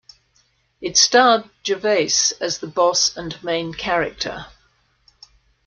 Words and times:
It 0.81 0.97
starred 0.97 1.47
Gervais 1.63 2.33
as 2.41 2.57
the 2.57 2.65
boss 2.65 3.15
and 3.15 3.37
main 3.43 3.71
character. 3.71 4.47